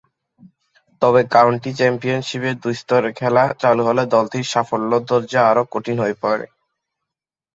[1.01, 6.45] তবে, কাউন্টি চ্যাম্পিয়নশীপে দুই স্তরের খেলা চালু হলে দলটির সাফল্যের দরজা আরও কঠিন হয়ে পড়ে।